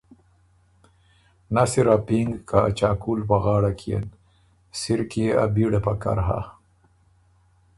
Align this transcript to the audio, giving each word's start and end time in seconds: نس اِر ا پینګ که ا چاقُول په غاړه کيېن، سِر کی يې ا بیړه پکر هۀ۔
نس 1.53 1.71
اِر 1.79 1.87
ا 1.95 1.97
پینګ 2.07 2.31
که 2.49 2.57
ا 2.67 2.69
چاقُول 2.77 3.19
په 3.29 3.35
غاړه 3.43 3.71
کيېن، 3.79 4.05
سِر 4.79 4.99
کی 5.11 5.21
يې 5.27 5.31
ا 5.43 5.45
بیړه 5.53 5.79
پکر 5.85 6.17
هۀ۔ 6.27 6.39